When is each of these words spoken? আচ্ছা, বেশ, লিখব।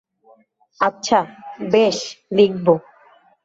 আচ্ছা, 0.79 1.19
বেশ, 1.71 1.97
লিখব। 2.33 2.67